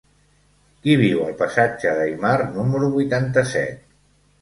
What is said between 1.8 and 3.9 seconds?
d'Aymar número vuitanta-set?